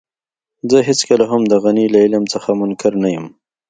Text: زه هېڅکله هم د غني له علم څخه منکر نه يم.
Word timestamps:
زه 0.69 0.77
هېڅکله 0.87 1.25
هم 1.31 1.41
د 1.51 1.53
غني 1.63 1.85
له 1.93 1.97
علم 2.05 2.23
څخه 2.33 2.49
منکر 2.61 2.93
نه 3.03 3.09
يم. 3.15 3.25